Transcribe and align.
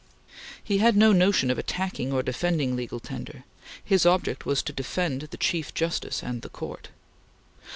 He 0.63 0.79
had 0.79 0.97
no 0.97 1.11
notion 1.11 1.51
of 1.51 1.59
attacking 1.59 2.11
or 2.11 2.23
defending 2.23 2.75
Legal 2.75 2.99
Tender; 2.99 3.43
his 3.85 4.03
object 4.03 4.47
was 4.47 4.63
to 4.63 4.73
defend 4.73 5.21
the 5.21 5.37
Chief 5.37 5.75
Justice 5.75 6.23
and 6.23 6.41
the 6.41 6.49
Court. 6.49 6.89